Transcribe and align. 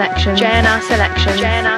Selection. 0.00 0.34
JNR 0.34 0.80
selection. 0.88 1.32
JNR 1.36 1.69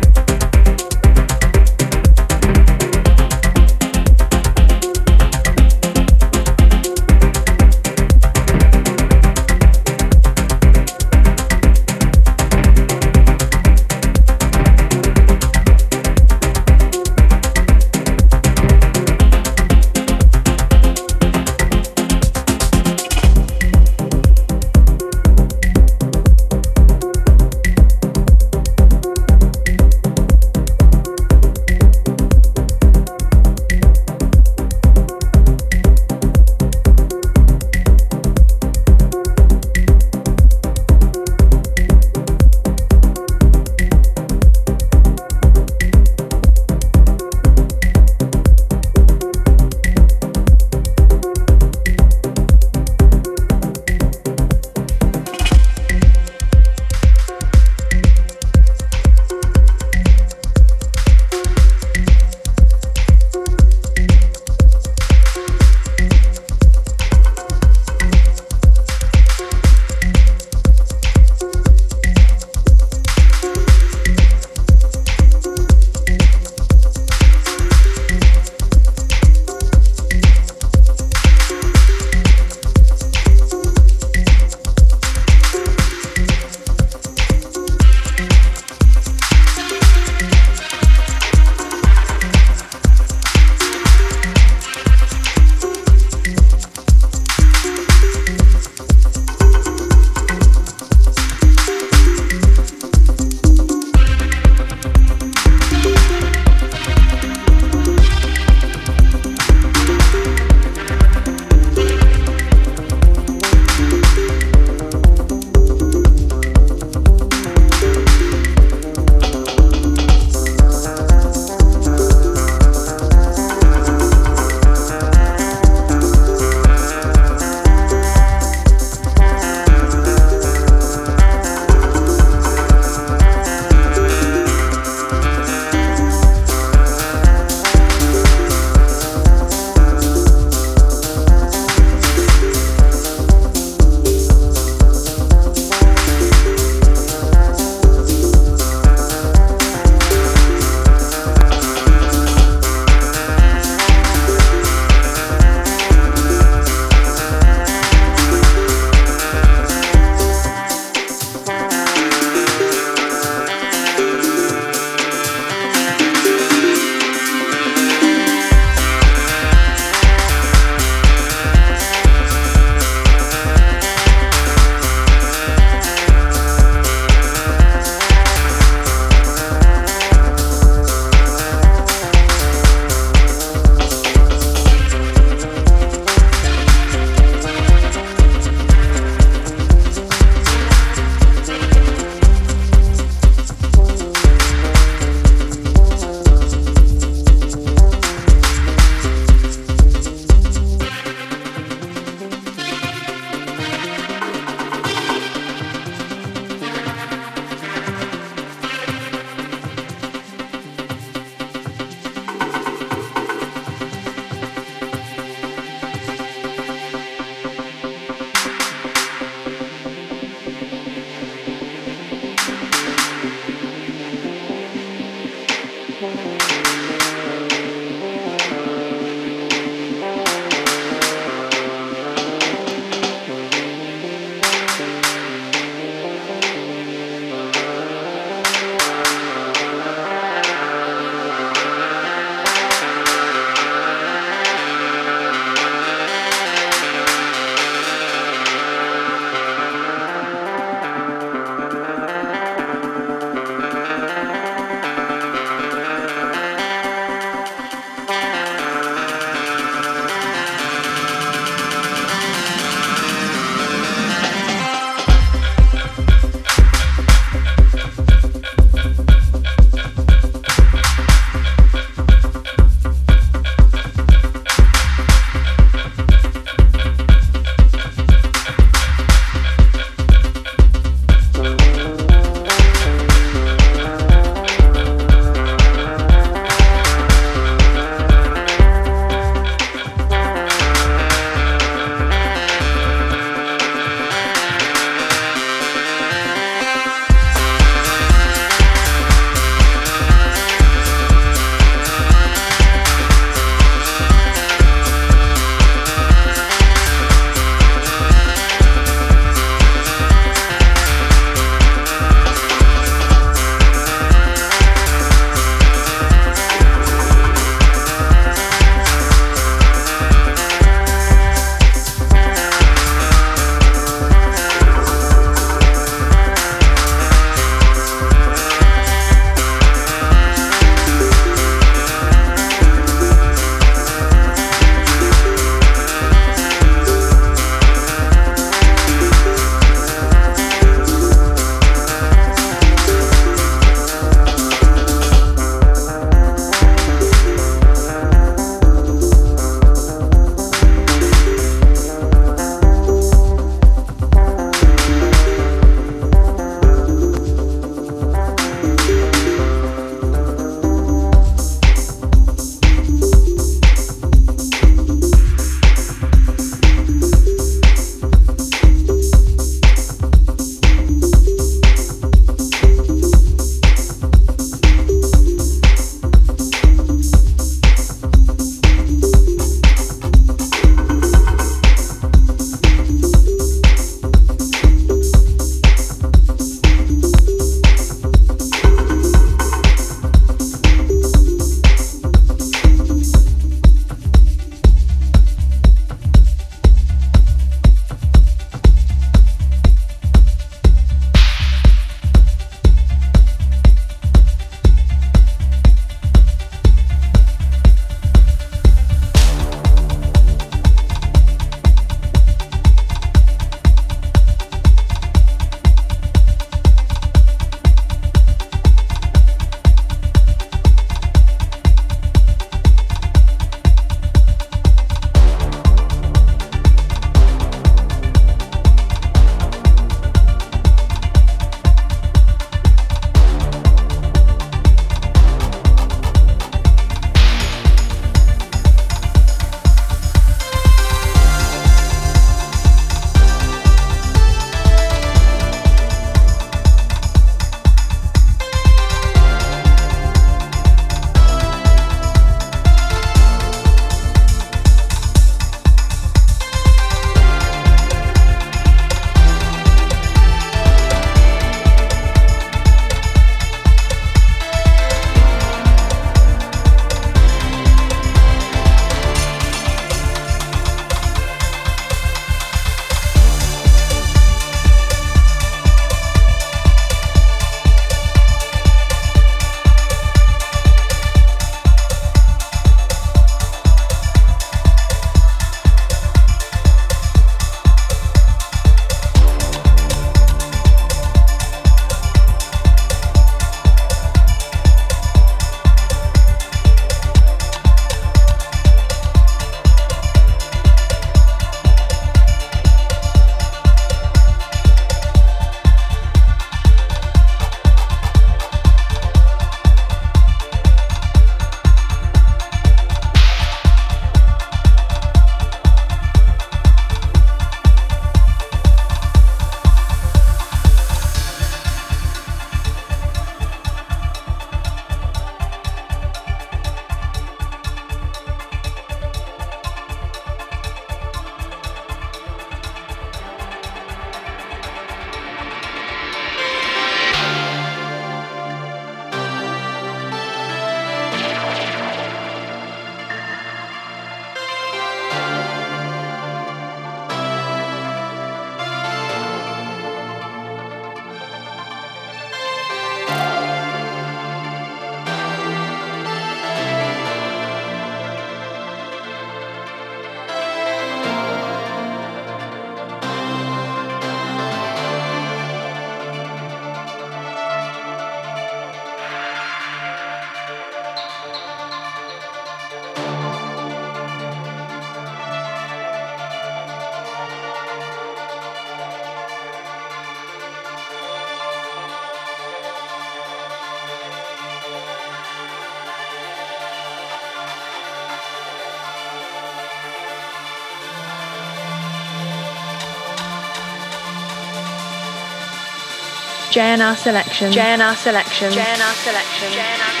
JNR 596.51 596.97
selection. 596.97 597.49
JNR 597.49 597.95
selection. 597.95 598.51
JNR 598.51 598.93
selection. 598.93 599.51
JNR 599.51 599.55
selection. 599.55 600.00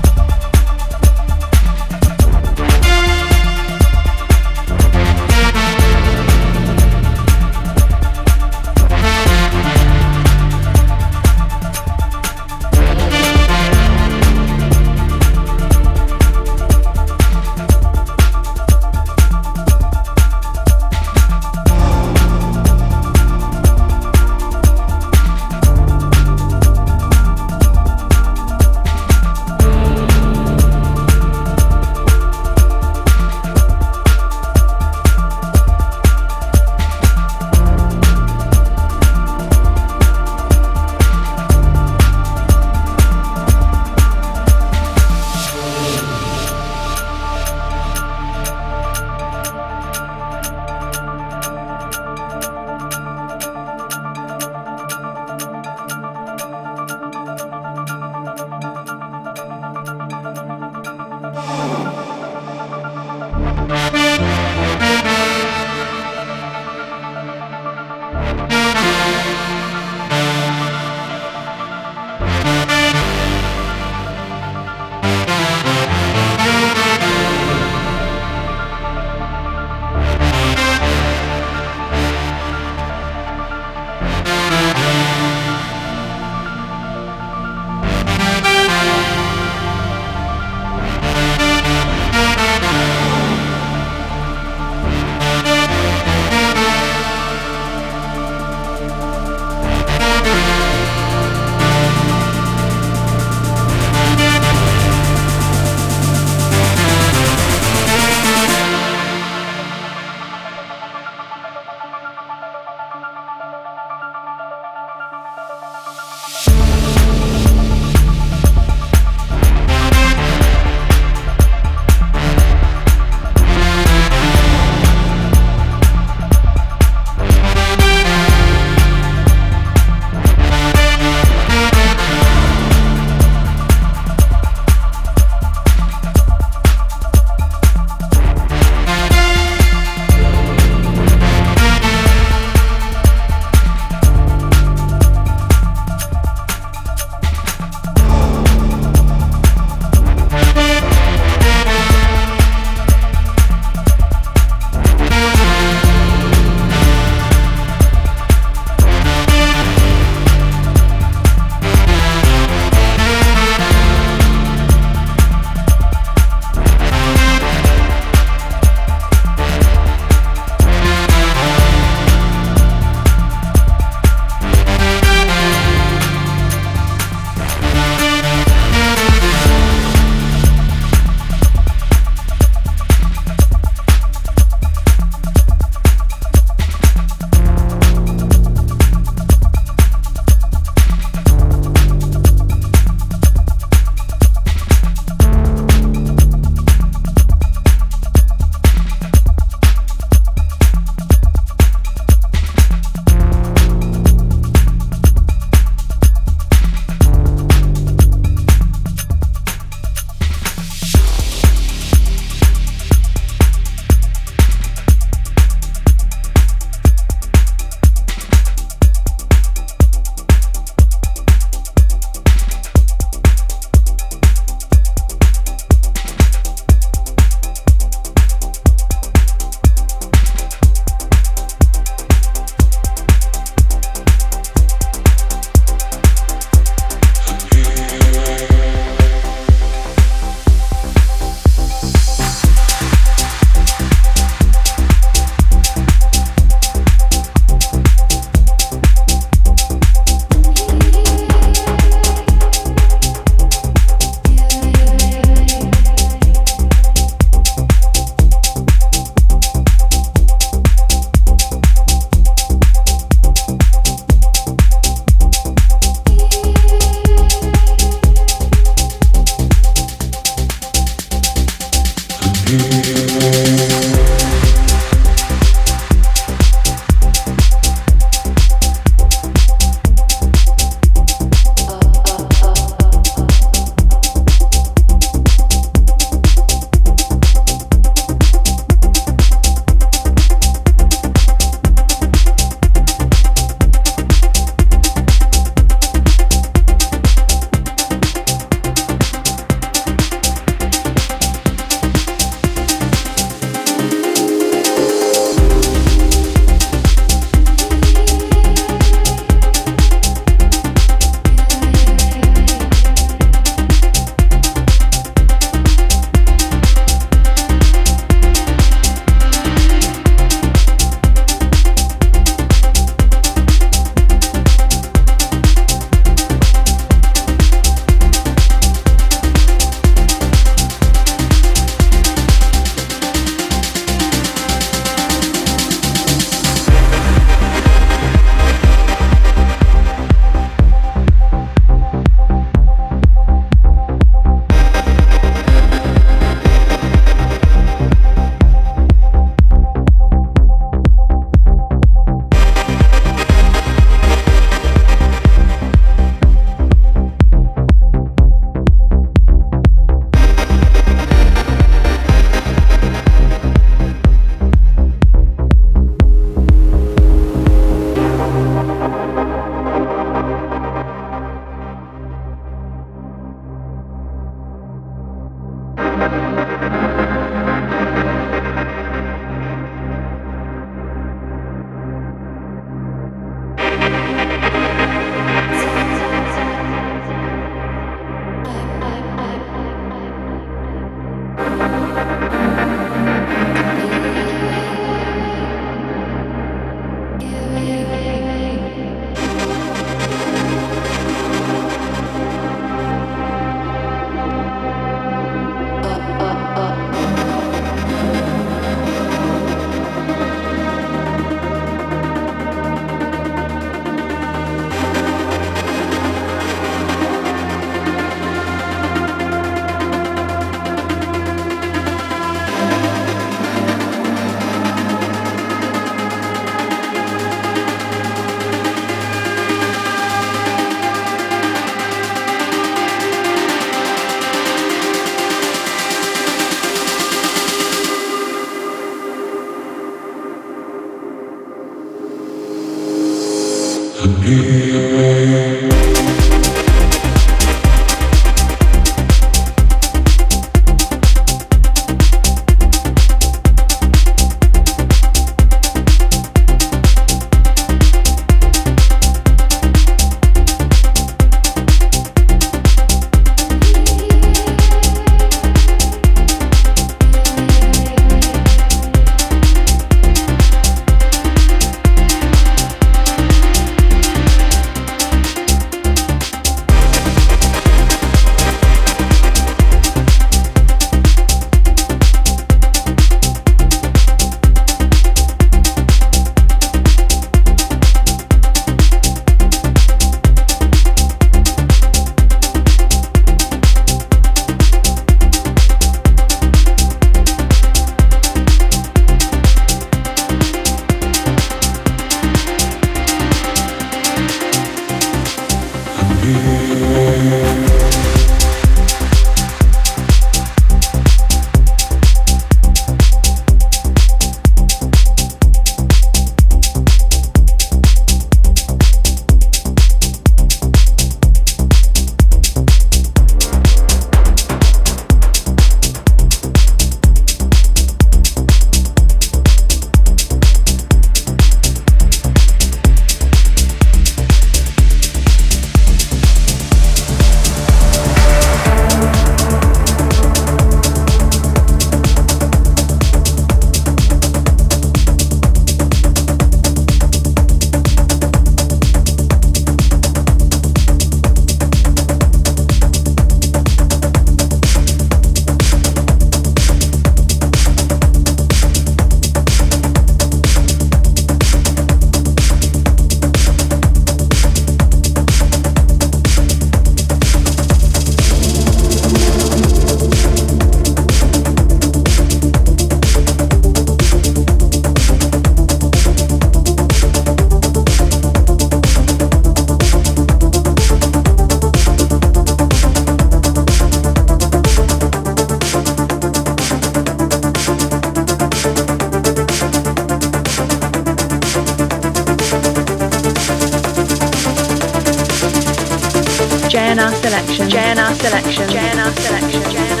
JNR 597.11 597.23
selection, 597.23 597.69
JNR 597.69 598.13
selection, 598.15 598.67
JNR 598.69 599.19
selection, 599.19 599.61
JNR 599.63 599.89
selection. 599.89 600.00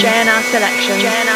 Selection. 0.00 0.26
JNR 0.26 0.42
selection. 0.42 0.98
JNR 0.98 1.31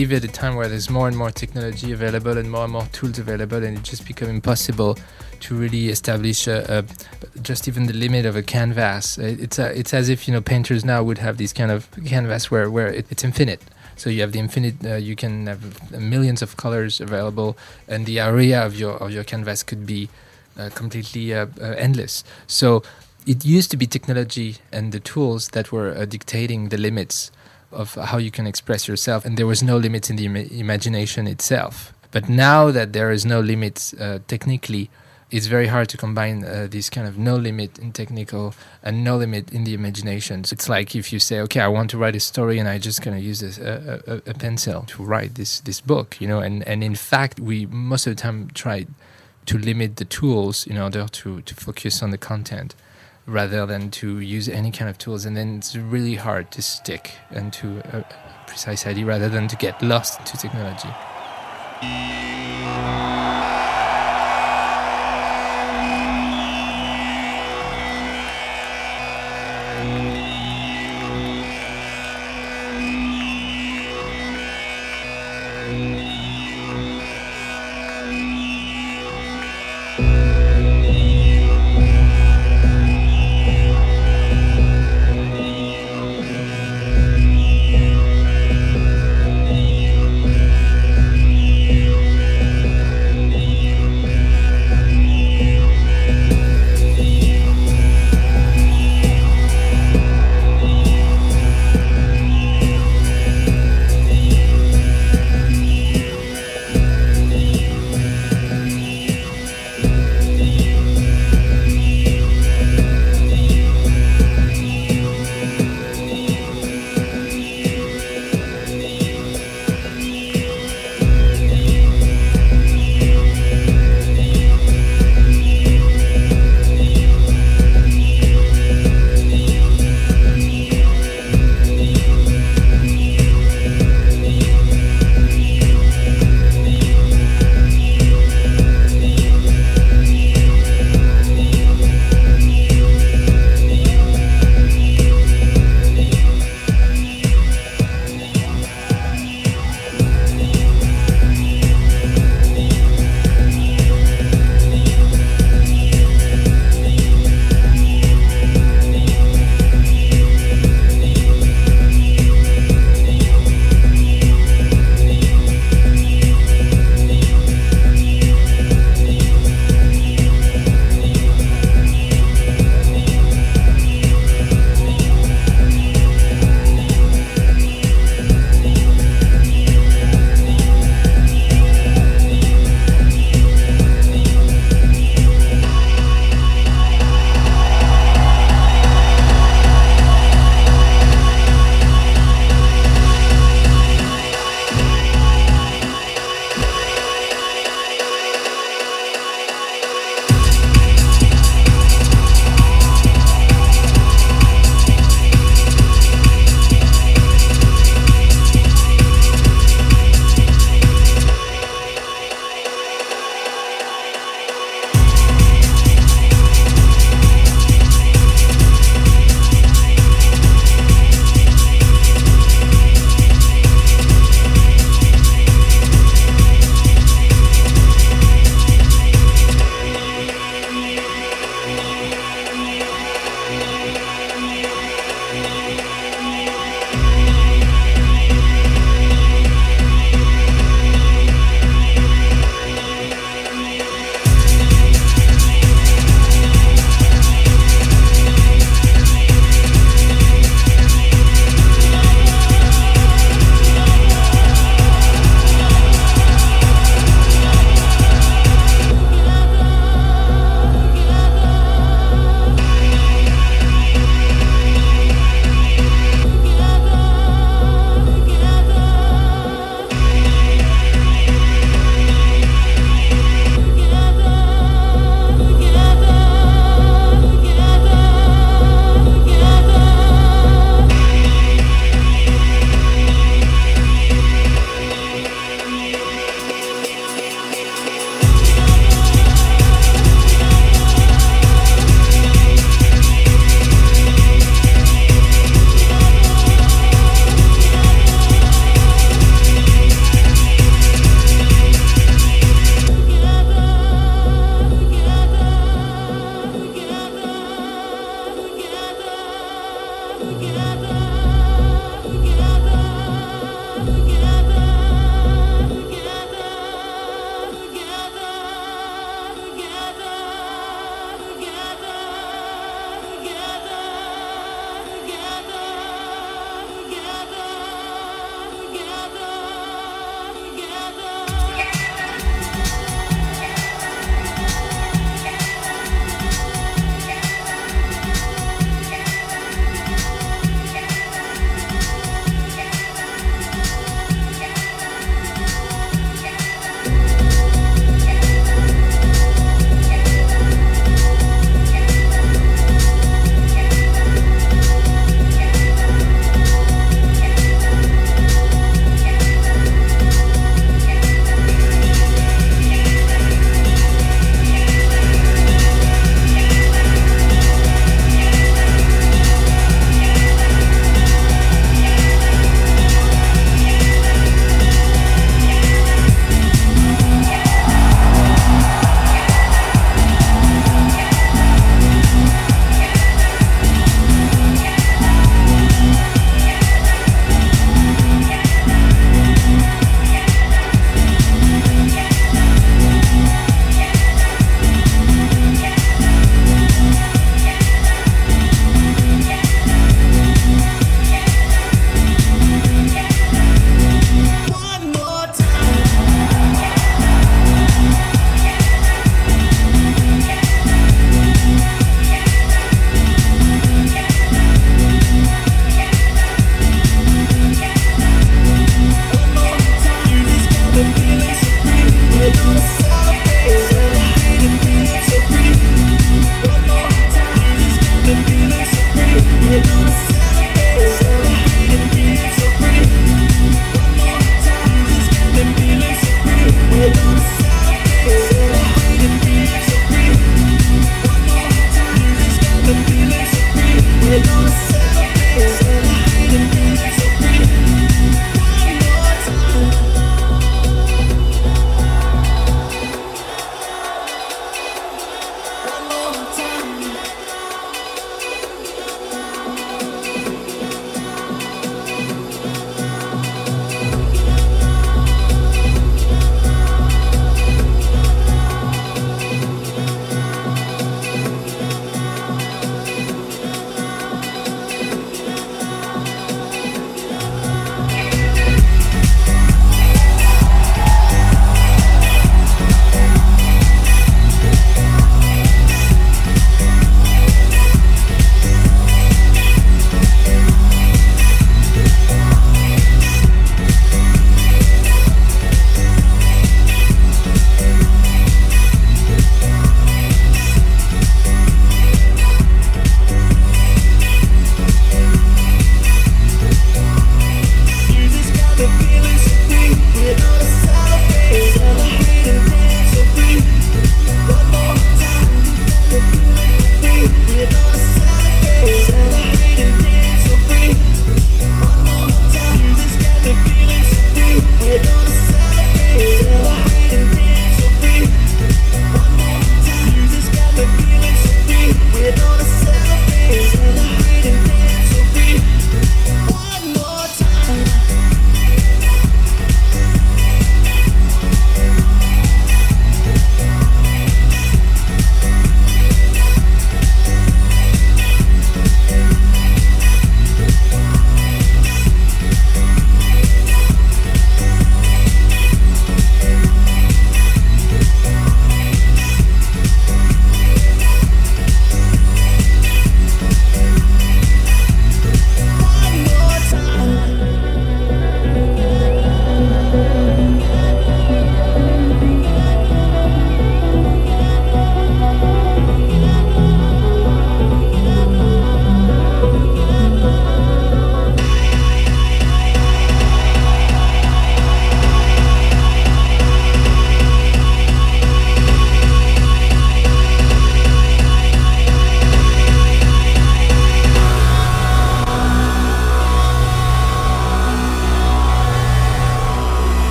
live 0.00 0.14
at 0.14 0.24
a 0.24 0.32
time 0.32 0.56
where 0.56 0.66
there's 0.66 0.88
more 0.88 1.08
and 1.08 1.16
more 1.16 1.30
technology 1.30 1.92
available 1.92 2.38
and 2.38 2.50
more 2.50 2.64
and 2.64 2.72
more 2.72 2.86
tools 2.90 3.18
available, 3.18 3.62
and 3.62 3.76
it 3.76 3.82
just 3.82 4.06
become 4.06 4.30
impossible 4.30 4.96
to 5.40 5.54
really 5.54 5.90
establish 5.90 6.46
a, 6.46 6.78
a, 6.78 7.40
just 7.42 7.68
even 7.68 7.86
the 7.86 7.92
limit 7.92 8.24
of 8.24 8.34
a 8.34 8.42
canvas. 8.42 9.18
It's 9.18 9.58
a, 9.58 9.78
it's 9.78 9.92
as 9.92 10.08
if 10.08 10.26
you 10.26 10.32
know 10.32 10.40
painters 10.40 10.86
now 10.86 11.02
would 11.02 11.18
have 11.18 11.36
this 11.36 11.52
kind 11.52 11.70
of 11.70 11.90
canvas 12.06 12.50
where 12.50 12.70
where 12.70 12.88
it, 12.88 13.06
it's 13.10 13.24
infinite. 13.24 13.62
So 13.96 14.08
you 14.08 14.22
have 14.22 14.32
the 14.32 14.38
infinite. 14.38 14.76
Uh, 14.82 14.94
you 14.94 15.16
can 15.16 15.46
have 15.46 15.92
millions 15.92 16.40
of 16.40 16.56
colors 16.56 16.98
available, 17.00 17.58
and 17.86 18.06
the 18.06 18.20
area 18.20 18.64
of 18.64 18.74
your 18.78 18.94
of 19.02 19.10
your 19.10 19.24
canvas 19.24 19.62
could 19.62 19.84
be 19.84 20.08
uh, 20.58 20.70
completely 20.74 21.34
uh, 21.34 21.46
uh 21.60 21.74
endless. 21.76 22.24
So 22.46 22.82
it 23.26 23.44
used 23.44 23.70
to 23.72 23.76
be 23.76 23.86
technology 23.86 24.56
and 24.72 24.92
the 24.92 25.00
tools 25.00 25.48
that 25.48 25.72
were 25.72 25.90
uh, 25.90 26.06
dictating 26.06 26.70
the 26.70 26.78
limits 26.78 27.30
of 27.72 27.94
how 27.94 28.18
you 28.18 28.30
can 28.30 28.46
express 28.46 28.88
yourself, 28.88 29.24
and 29.24 29.36
there 29.36 29.46
was 29.46 29.62
no 29.62 29.76
limits 29.76 30.10
in 30.10 30.16
the 30.16 30.26
Im- 30.26 30.36
imagination 30.36 31.26
itself. 31.26 31.92
But 32.10 32.28
now 32.28 32.70
that 32.70 32.92
there 32.92 33.10
is 33.10 33.24
no 33.24 33.40
limits 33.40 33.94
uh, 33.94 34.18
technically, 34.26 34.90
it's 35.30 35.46
very 35.46 35.68
hard 35.68 35.88
to 35.90 35.96
combine 35.96 36.44
uh, 36.44 36.66
this 36.68 36.90
kind 36.90 37.06
of 37.06 37.16
no 37.16 37.36
limit 37.36 37.78
in 37.78 37.92
technical 37.92 38.52
and 38.82 39.04
no 39.04 39.16
limit 39.16 39.52
in 39.52 39.62
the 39.62 39.74
imagination. 39.74 40.42
So 40.42 40.54
it's 40.54 40.68
like 40.68 40.96
if 40.96 41.12
you 41.12 41.20
say, 41.20 41.40
okay, 41.42 41.60
I 41.60 41.68
want 41.68 41.90
to 41.90 41.98
write 41.98 42.16
a 42.16 42.20
story 42.20 42.58
and 42.58 42.68
I 42.68 42.78
just 42.78 43.00
kind 43.00 43.16
of 43.16 43.22
use 43.22 43.42
a, 43.42 44.02
a, 44.06 44.30
a, 44.30 44.34
pencil 44.34 44.82
to 44.88 45.02
write 45.04 45.36
this 45.36 45.60
this 45.60 45.80
book, 45.80 46.20
you 46.20 46.26
know. 46.26 46.40
And 46.40 46.66
and 46.66 46.82
in 46.82 46.96
fact, 46.96 47.38
we 47.38 47.66
most 47.66 48.06
of 48.08 48.16
the 48.16 48.20
time 48.20 48.50
try 48.54 48.86
to 49.46 49.58
limit 49.58 49.96
the 49.96 50.04
tools 50.04 50.66
in 50.66 50.78
order 50.78 51.06
to 51.06 51.42
to 51.42 51.54
focus 51.54 52.02
on 52.02 52.10
the 52.10 52.18
content 52.18 52.74
rather 53.26 53.66
than 53.66 53.90
to 53.90 54.20
use 54.20 54.48
any 54.48 54.70
kind 54.70 54.88
of 54.90 54.98
tools. 54.98 55.24
And 55.24 55.36
then 55.36 55.58
it's 55.58 55.76
really 55.76 56.14
hard 56.14 56.50
to 56.52 56.62
stick 56.62 57.12
and 57.30 57.52
to 57.54 57.78
a 57.92 58.04
precise 58.46 58.86
idea 58.86 59.04
rather 59.04 59.28
than 59.28 59.48
to 59.48 59.56
get 59.56 59.80
lost 59.82 60.24
to 60.26 60.36
technology. 60.36 60.88